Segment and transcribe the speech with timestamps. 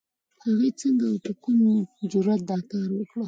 [0.43, 1.59] هغې څنګه او په کوم
[2.11, 3.17] جرئت دا کار وکړ؟